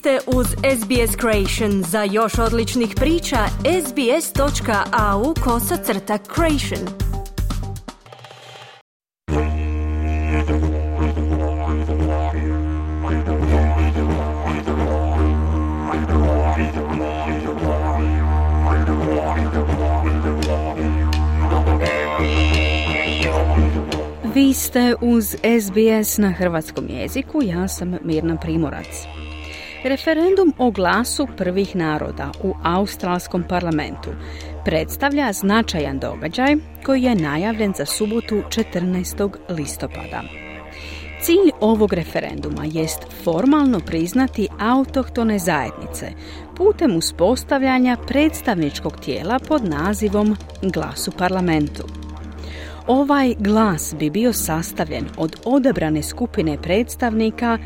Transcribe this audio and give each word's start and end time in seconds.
ste 0.00 0.18
uz 0.26 0.46
SBS 0.46 1.16
Creation. 1.20 1.82
Za 1.82 2.02
još 2.02 2.38
odličnih 2.38 2.94
priča, 2.96 3.36
sbs.au 3.86 5.34
kosacrta 5.44 6.18
creation. 6.34 6.88
Vi 24.34 24.54
ste 24.54 24.94
uz 25.00 25.24
SBS 25.60 26.18
na 26.18 26.30
hrvatskom 26.30 26.88
jeziku, 26.88 27.42
ja 27.42 27.68
sam 27.68 27.96
Mirna 28.04 28.36
Primorac. 28.36 29.19
Referendum 29.84 30.52
o 30.58 30.70
glasu 30.70 31.26
prvih 31.36 31.76
naroda 31.76 32.32
u 32.42 32.54
australskom 32.62 33.44
parlamentu 33.48 34.10
predstavlja 34.64 35.32
značajan 35.32 35.98
događaj 35.98 36.56
koji 36.86 37.02
je 37.02 37.14
najavljen 37.14 37.72
za 37.76 37.86
subotu 37.86 38.34
14. 38.34 39.30
listopada. 39.48 40.22
Cilj 41.22 41.50
ovog 41.60 41.92
referenduma 41.92 42.64
jest 42.64 43.00
formalno 43.24 43.80
priznati 43.80 44.48
autohtone 44.58 45.38
zajednice 45.38 46.12
putem 46.56 46.96
uspostavljanja 46.96 47.96
predstavničkog 48.06 49.00
tijela 49.00 49.38
pod 49.48 49.64
nazivom 49.64 50.36
Glas 50.62 51.08
u 51.08 51.10
parlamentu. 51.10 51.82
Ovaj 52.86 53.34
glas 53.38 53.94
bi 53.98 54.10
bio 54.10 54.32
sastavljen 54.32 55.04
od 55.16 55.36
odabrane 55.44 56.02
skupine 56.02 56.56
predstavnika 56.62 57.58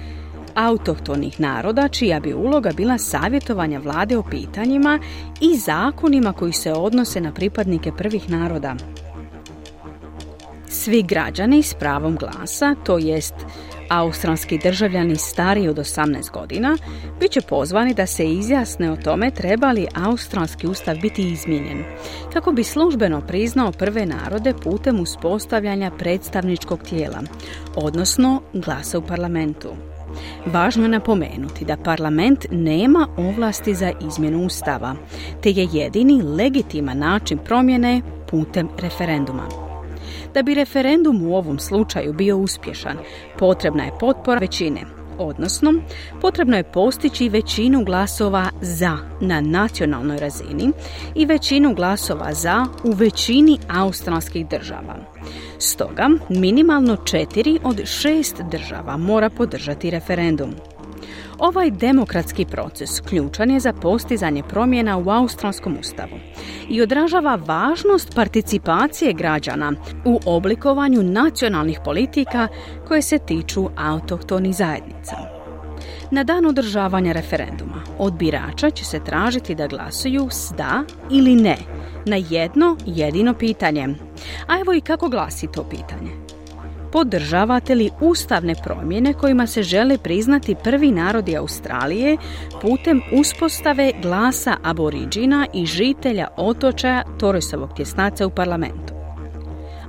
autohtonih 0.54 1.40
naroda 1.40 1.88
čija 1.88 2.20
bi 2.20 2.34
uloga 2.34 2.70
bila 2.76 2.98
savjetovanja 2.98 3.79
vlade 3.79 4.16
o 4.16 4.23
pitanjima 4.23 4.98
i 5.40 5.56
zakonima 5.56 6.32
koji 6.32 6.52
se 6.52 6.73
odnose 6.73 7.20
na 7.20 7.32
pripadnike 7.32 7.92
prvih 7.92 8.30
naroda. 8.30 8.74
Svi 10.68 11.02
građani 11.02 11.62
s 11.62 11.74
pravom 11.74 12.16
glasa, 12.16 12.74
to 12.84 12.98
jest 12.98 13.34
australski 13.90 14.59
državljani 14.59 15.16
stariji 15.16 15.68
od 15.68 15.76
18 15.76 16.30
godina, 16.32 16.76
bit 17.20 17.30
će 17.30 17.40
pozvani 17.40 17.95
da 17.95 18.07
se 18.07 18.24
izjasne 18.24 18.92
o 18.92 18.96
tome 18.96 19.30
treba 19.30 19.73
li 19.73 19.86
australski 19.95 20.66
ustav 20.66 20.96
biti 21.02 21.30
izmijenjen, 21.32 21.84
kako 22.32 22.52
bi 22.52 22.64
službeno 22.64 23.20
priznao 23.20 23.73
prve 23.73 24.07
narode 24.07 24.54
putem 24.62 25.01
uspostavljanja 25.01 25.90
predstavničkog 25.98 26.82
tijela, 26.82 27.23
odnosno 27.76 28.42
glasa 28.52 28.98
u 28.98 29.02
parlamentu. 29.02 29.93
Važno 30.46 30.82
je 30.82 30.88
napomenuti 30.88 31.65
da 31.65 31.76
parlament 31.76 32.46
nema 32.51 33.07
ovlasti 33.16 33.74
za 33.74 33.93
izmjenu 34.07 34.46
ustava, 34.46 34.95
te 35.43 35.51
je 35.51 35.68
jedini 35.73 36.23
legitiman 36.23 36.98
način 36.98 37.38
promjene 37.38 38.01
putem 38.30 38.68
referenduma. 38.79 39.48
Da 40.35 40.42
bi 40.42 40.54
referendum 40.54 41.23
u 41.23 41.37
ovom 41.37 41.59
slučaju 41.59 42.12
bio 42.12 42.37
uspješan, 42.37 42.96
potrebna 43.38 43.85
je 43.85 43.98
potpora 44.01 44.40
većine, 44.40 44.80
odnosno 45.18 45.73
potrebno 46.20 46.57
je 46.57 46.73
postići 46.73 47.29
većinu 47.29 47.84
glasova 47.84 48.51
za 48.60 48.98
na 49.20 49.40
nacionalnoj 49.40 50.18
razini 50.18 50.73
i 51.15 51.26
većinu 51.26 51.74
glasova 51.74 52.34
za 52.34 52.66
u 52.84 52.90
većini 52.90 53.59
australskih 53.68 54.48
država. 54.48 54.96
Stoga, 55.59 56.09
minimalno 56.29 56.96
četiri 56.96 57.59
od 57.65 57.87
šest 57.87 58.42
država 58.51 58.96
mora 58.96 59.30
podržati 59.30 59.90
referendum. 59.90 60.73
Ovaj 61.38 61.71
demokratski 61.71 62.45
proces 62.45 63.01
ključan 63.01 63.51
je 63.51 63.60
za 63.60 63.73
postizanje 63.73 64.43
promjena 64.43 64.98
u 64.98 65.10
australskom 65.10 65.76
ustavu 65.81 66.19
i 66.69 66.82
odražava 66.82 67.38
važnost 67.47 68.14
participacije 68.14 69.12
građana 69.12 69.72
u 70.04 70.20
oblikovanju 70.26 71.03
nacionalnih 71.03 71.81
politika 71.84 72.48
koje 72.88 73.03
se 73.03 73.19
tiču 73.19 73.69
autohtonih 73.76 74.56
zajednica. 74.56 75.16
Na 76.10 76.25
dan 76.25 76.47
održavanja 76.47 77.12
referenduma 77.12 77.82
od 77.98 78.12
birača 78.12 78.70
će 78.70 78.84
se 78.84 79.04
tražiti 79.04 79.54
da 79.54 79.66
glasuju 79.66 80.28
s 80.31 80.53
da 80.56 80.84
ili 81.10 81.34
ne 81.34 81.56
na 82.06 82.16
jedno 82.16 82.76
jedino 82.87 83.34
pitanje. 83.34 83.88
A 84.47 84.60
evo 84.60 84.72
i 84.75 84.81
kako 84.81 85.08
glasi 85.08 85.48
to 85.53 85.64
pitanje 85.64 86.23
podržavate 86.94 87.75
li 87.75 87.91
ustavne 88.00 88.55
promjene 88.65 89.12
kojima 89.12 89.47
se 89.47 89.62
žele 89.62 89.99
priznati 89.99 90.55
prvi 90.65 90.91
narodi 90.91 91.37
Australije 91.37 92.16
putem 92.62 93.00
uspostave 93.12 93.93
glasa 94.03 94.56
aboriđina 94.62 95.47
i 95.55 95.66
žitelja 95.66 96.28
otočaja 96.37 97.03
Torisovog 97.19 97.75
tjesnaca 97.77 98.27
u 98.27 98.31
parlamentu? 98.31 98.94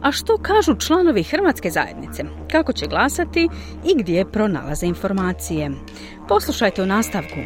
A 0.02 0.12
što 0.12 0.38
kažu 0.38 0.76
članovi 0.76 1.24
Hrvatske 1.24 1.70
zajednice? 1.70 2.24
Kako 2.52 2.74
će 2.74 2.88
glasati 2.88 3.50
i 3.86 3.96
gdje 3.96 4.32
pronalaze 4.32 4.86
informacije? 4.86 5.72
Poslušajte 6.28 6.84
u 6.84 6.86
nastavku. 6.86 7.40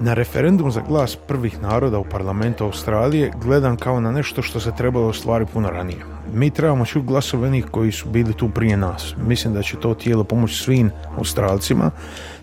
Na 0.00 0.14
referendum 0.14 0.70
za 0.70 0.80
glas 0.88 1.16
prvih 1.16 1.62
naroda 1.62 1.98
u 1.98 2.04
parlamentu 2.04 2.64
Australije 2.64 3.32
gledam 3.42 3.76
kao 3.76 4.00
na 4.00 4.12
nešto 4.12 4.42
što 4.42 4.60
se 4.60 4.72
trebalo 4.76 5.06
ostvariti 5.06 5.52
puno 5.52 5.70
ranije. 5.70 5.98
Mi 6.32 6.50
trebamo 6.50 6.84
čuti 6.84 7.06
glasove 7.06 7.48
onih 7.48 7.66
koji 7.70 7.92
su 7.92 8.08
bili 8.08 8.34
tu 8.34 8.48
prije 8.48 8.76
nas. 8.76 9.14
Mislim 9.26 9.54
da 9.54 9.62
će 9.62 9.76
to 9.76 9.94
tijelo 9.94 10.24
pomoći 10.24 10.54
svim 10.54 10.90
Australcima 11.16 11.90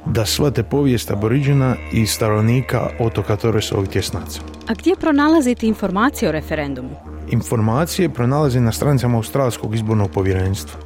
da 0.06 0.26
shvate 0.26 0.64
povijest 0.64 1.12
aboriđena 1.12 1.76
i 1.94 2.06
stanovnika 2.06 2.90
otoka 3.00 3.36
Torresovog 3.36 3.88
tjesnaca. 3.88 4.42
A 4.68 4.74
gdje 4.74 4.96
pronalazite 4.96 5.68
informacije 5.68 6.30
o 6.30 6.32
referendumu? 6.32 6.96
Informacije 7.30 8.10
pronalazi 8.10 8.60
na 8.60 8.72
stranicama 8.72 9.18
Australskog 9.18 9.76
izbornog 9.76 10.12
povjerenstva. 10.12 10.80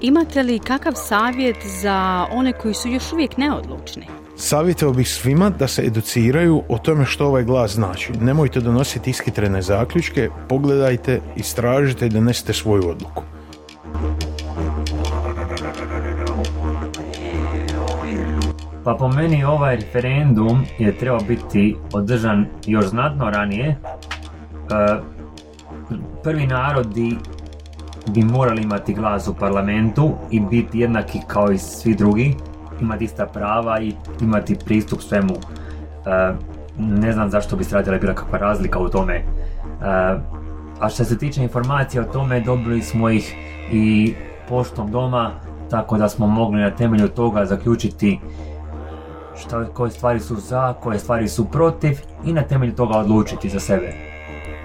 Imate 0.00 0.42
li 0.42 0.58
kakav 0.58 0.92
savjet 0.96 1.56
za 1.82 2.26
one 2.32 2.52
koji 2.52 2.74
su 2.74 2.88
još 2.88 3.12
uvijek 3.12 3.36
neodlučni? 3.36 4.19
Savjetao 4.42 4.92
bih 4.92 5.08
svima 5.08 5.50
da 5.50 5.68
se 5.68 5.82
educiraju 5.82 6.62
o 6.68 6.78
tome 6.78 7.04
što 7.04 7.26
ovaj 7.26 7.44
glas 7.44 7.74
znači. 7.74 8.12
Nemojte 8.20 8.60
donositi 8.60 9.10
iskitrene 9.10 9.62
zaključke, 9.62 10.28
pogledajte, 10.48 11.20
istražite 11.36 12.06
i 12.06 12.08
donesite 12.08 12.52
svoju 12.52 12.88
odluku. 12.88 13.22
Pa 18.84 18.94
po 18.94 19.08
meni 19.08 19.44
ovaj 19.44 19.76
referendum 19.76 20.64
je 20.78 20.98
trebao 20.98 21.20
biti 21.28 21.76
održan 21.92 22.46
još 22.66 22.86
znatno 22.86 23.30
ranije. 23.30 23.68
E, 23.68 23.76
prvi 26.22 26.46
narodi 26.46 27.16
bi 28.14 28.22
morali 28.22 28.62
imati 28.62 28.94
glas 28.94 29.28
u 29.28 29.34
parlamentu 29.34 30.12
i 30.30 30.40
biti 30.40 30.78
jednaki 30.78 31.18
kao 31.26 31.52
i 31.52 31.58
svi 31.58 31.94
drugi 31.94 32.34
imati 32.80 33.04
ista 33.04 33.26
prava 33.26 33.80
i 33.80 33.92
imati 34.20 34.56
pristup 34.64 35.00
svemu. 35.00 35.34
E, 35.34 36.32
ne 36.78 37.12
znam 37.12 37.30
zašto 37.30 37.56
bi 37.56 37.64
se 37.64 37.74
radila 37.74 37.98
bila 37.98 38.14
kakva 38.14 38.38
razlika 38.38 38.78
u 38.78 38.88
tome. 38.88 39.14
E, 39.14 39.24
a 40.80 40.88
što 40.88 41.04
se 41.04 41.18
tiče 41.18 41.42
informacija 41.42 42.02
o 42.02 42.12
tome, 42.12 42.40
dobili 42.40 42.82
smo 42.82 43.10
ih 43.10 43.34
i 43.72 44.14
poštom 44.48 44.90
doma, 44.90 45.30
tako 45.70 45.98
da 45.98 46.08
smo 46.08 46.26
mogli 46.26 46.60
na 46.60 46.70
temelju 46.70 47.08
toga 47.08 47.44
zaključiti 47.44 48.20
šta, 49.40 49.64
koje 49.64 49.90
stvari 49.90 50.20
su 50.20 50.36
za, 50.36 50.72
koje 50.72 50.98
stvari 50.98 51.28
su 51.28 51.44
protiv 51.44 51.98
i 52.24 52.32
na 52.32 52.42
temelju 52.42 52.74
toga 52.74 52.98
odlučiti 52.98 53.48
za 53.48 53.60
sebe. 53.60 53.92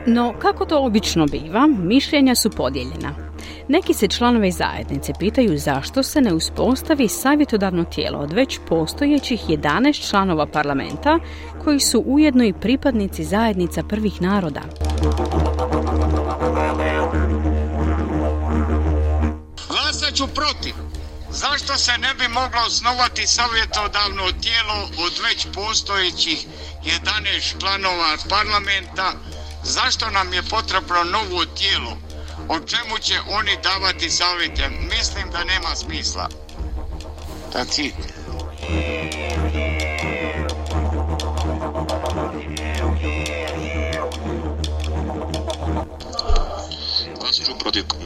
No, 0.05 0.33
kako 0.39 0.65
to 0.65 0.85
obično 0.85 1.25
biva, 1.25 1.67
mišljenja 1.67 2.35
su 2.35 2.49
podijeljena. 2.49 3.24
Neki 3.67 3.93
se 3.93 4.07
članovi 4.07 4.51
zajednice 4.51 5.13
pitaju 5.19 5.57
zašto 5.57 6.03
se 6.03 6.21
ne 6.21 6.33
uspostavi 6.33 7.07
savjetodavno 7.07 7.83
tijelo 7.83 8.19
od 8.19 8.33
već 8.33 8.59
postojećih 8.69 9.41
11 9.47 10.09
članova 10.09 10.45
parlamenta 10.45 11.19
koji 11.63 11.79
su 11.79 12.03
ujedno 12.05 12.43
i 12.43 12.53
pripadnici 12.53 13.23
zajednica 13.23 13.83
prvih 13.83 14.21
naroda. 14.21 14.61
Glasat 19.69 20.13
ću 20.15 20.27
protiv. 20.27 20.73
Zašto 21.29 21.77
se 21.77 21.91
ne 21.97 22.13
bi 22.13 22.27
moglo 22.27 22.61
osnovati 22.67 23.27
savjetodavno 23.27 24.23
tijelo 24.41 24.77
od 25.05 25.13
već 25.23 25.47
postojećih 25.53 26.45
11 26.83 27.59
članova 27.59 28.17
parlamenta? 28.29 29.13
Zašto 29.63 30.09
nam 30.09 30.33
je 30.33 30.43
potrebno 30.43 31.03
novo 31.03 31.45
tijelo? 31.45 32.04
O 32.49 32.59
čemu 32.59 32.97
će 33.01 33.13
oni 33.29 33.51
davati 33.63 34.09
savjete, 34.09 34.69
mislim 34.69 35.31
da 35.31 35.43
nema 35.43 35.75
smisla. 35.75 36.29
That's 37.53 37.79
it. 37.85 37.95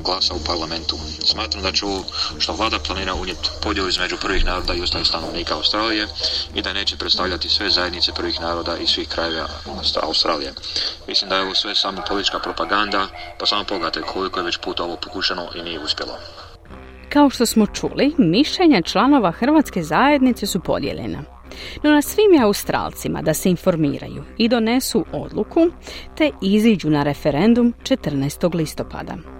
Glasa 0.10 0.34
u 0.34 0.46
parlamentu. 0.52 0.96
Smatram 1.32 1.64
da 1.64 1.72
ovo 1.84 2.04
što 2.40 2.54
vlada 2.54 2.80
planira 2.88 3.14
unijeti 3.14 3.50
podjelu 3.64 3.90
između 3.90 4.18
prvih 4.22 4.46
naroda 4.46 4.74
i 4.74 4.82
ostalih 4.82 5.08
stanovnika 5.08 5.56
Australije 5.56 6.08
i 6.56 6.62
da 6.62 6.74
neće 6.74 6.98
predstavljati 6.98 7.50
sve 7.50 7.70
zajednice 7.70 8.12
prvih 8.14 8.42
naroda 8.42 8.78
i 8.78 8.88
svih 8.88 9.08
krajeva 9.08 9.48
Australije. 10.02 10.54
Mislim 11.08 11.30
da 11.30 11.36
je 11.36 11.42
ovo 11.42 11.56
sve 11.56 11.76
samo 11.76 12.02
politička 12.08 12.40
propaganda, 12.40 13.08
pa 13.40 13.46
samo 13.46 13.64
pogledajte 13.64 14.02
koliko 14.02 14.40
je 14.40 14.46
već 14.46 14.58
puta 14.58 14.84
ovo 14.84 14.96
pokušano 14.96 15.48
i 15.56 15.62
nije 15.62 15.80
uspjelo. 15.80 16.14
Kao 17.10 17.30
što 17.30 17.46
smo 17.46 17.66
čuli, 17.66 18.16
mišljenja 18.18 18.82
članova 18.82 19.32
Hrvatske 19.32 19.84
zajednice 19.84 20.46
su 20.46 20.60
podijeljena. 20.60 21.24
No 21.84 21.92
na 21.92 22.02
svim 22.02 22.34
je 22.34 22.44
Australcima 22.44 23.22
da 23.22 23.34
se 23.34 23.50
informiraju 23.50 24.24
i 24.38 24.50
donesu 24.50 25.06
odluku 25.12 25.60
te 26.18 26.32
iziđu 26.42 26.90
na 26.90 27.04
referendum 27.04 27.74
14. 27.84 28.56
listopada. 28.56 29.39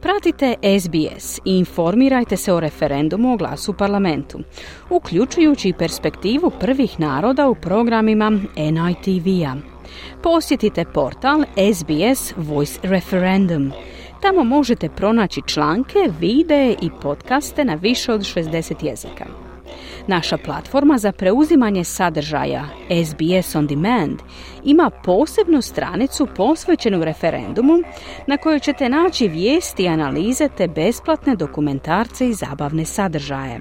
Pratite 0.00 0.54
SBS 0.80 1.38
i 1.44 1.58
informirajte 1.58 2.36
se 2.36 2.52
o 2.52 2.60
referendumu 2.60 3.32
o 3.32 3.36
glasu 3.36 3.70
u 3.70 3.74
parlamentu, 3.74 4.38
uključujući 4.90 5.72
perspektivu 5.78 6.50
prvih 6.60 7.00
naroda 7.00 7.48
u 7.48 7.54
programima 7.54 8.30
NITV-a. 8.56 9.54
Posjetite 10.22 10.84
portal 10.84 11.44
SBS 11.74 12.34
Voice 12.36 12.80
Referendum. 12.82 13.72
Tamo 14.22 14.44
možete 14.44 14.88
pronaći 14.88 15.40
članke, 15.46 15.98
videe 16.20 16.74
i 16.82 16.90
podcaste 17.02 17.64
na 17.64 17.74
više 17.74 18.12
od 18.12 18.20
60 18.20 18.84
jezika. 18.84 19.45
Naša 20.08 20.36
platforma 20.36 20.98
za 20.98 21.12
preuzimanje 21.12 21.84
sadržaja 21.84 22.64
SBS 23.06 23.54
On 23.54 23.66
Demand 23.66 24.18
ima 24.64 24.90
posebnu 25.04 25.62
stranicu 25.62 26.26
posvećenu 26.36 27.04
referendumu 27.04 27.72
na 28.26 28.36
kojoj 28.36 28.60
ćete 28.60 28.88
naći 28.88 29.28
vijesti 29.28 29.82
i 29.82 29.88
analize 29.88 30.48
te 30.48 30.68
besplatne 30.68 31.36
dokumentarce 31.36 32.28
i 32.28 32.32
zabavne 32.32 32.84
sadržaje. 32.84 33.60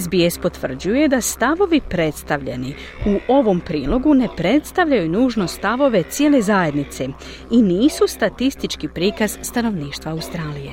SBS 0.00 0.38
potvrđuje 0.38 1.08
da 1.08 1.20
stavovi 1.20 1.80
predstavljeni 1.88 2.74
u 3.06 3.32
ovom 3.32 3.60
prilogu 3.60 4.14
ne 4.14 4.28
predstavljaju 4.36 5.08
nužno 5.08 5.46
stavove 5.46 6.02
cijele 6.02 6.42
zajednice 6.42 7.08
i 7.50 7.62
nisu 7.62 8.06
statistički 8.06 8.88
prikaz 8.88 9.38
stanovništva 9.42 10.12
Australije. 10.12 10.72